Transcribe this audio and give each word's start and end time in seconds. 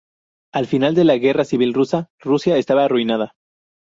Al 0.51 0.65
final 0.65 0.95
de 0.95 1.03
la 1.03 1.15
guerra 1.17 1.45
civil 1.45 1.75
rusa, 1.75 2.07
Rusia 2.19 2.57
estaba 2.57 2.85
arruinada. 2.85 3.33